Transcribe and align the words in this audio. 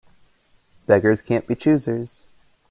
Beggars 0.87 1.21
can't 1.21 1.45
be 1.45 1.53
choosers. 1.53 2.23